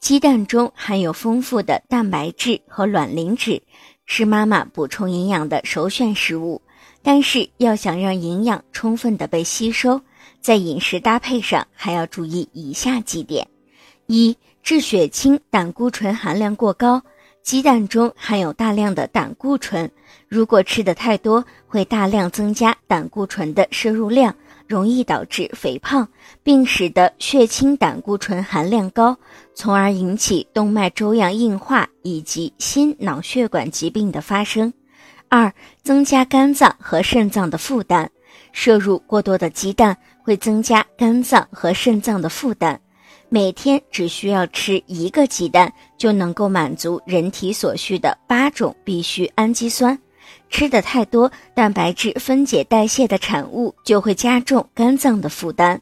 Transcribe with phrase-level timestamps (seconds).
[0.00, 3.62] 鸡蛋中含有丰富的蛋白质和卵磷脂，
[4.04, 6.62] 是妈妈补充营养的首选食物。
[7.02, 10.00] 但是，要想让营养充分的被吸收，
[10.40, 13.48] 在饮食搭配上还要注意以下几点：
[14.06, 17.02] 一、致血清胆固醇含量过高。
[17.46, 19.88] 鸡蛋中含有大量的胆固醇，
[20.26, 24.34] 如果吃的太多，会大量增加胆固醇的摄入量，
[24.66, 26.08] 容易导致肥胖，
[26.42, 29.16] 并使得血清胆固醇含量高，
[29.54, 34.72] 从而引起动脉粥样硬化以及心脑血管疾病的发生。
[35.28, 35.54] 二、
[35.84, 38.10] 增加肝脏和肾脏的负担，
[38.50, 42.80] 摄入过多的鸡蛋会增加肝脏和肾脏的负担。
[43.28, 49.98] 每天只需要吃一个鸡蛋，就能够满足人体所需的八种必需氨基酸。
[50.48, 55.80] 吃的太多，蛋白质分解代谢的产物就会加重肝脏的负担。